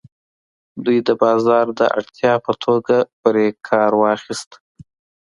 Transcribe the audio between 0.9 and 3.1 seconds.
د بازار د اړتیا په توګه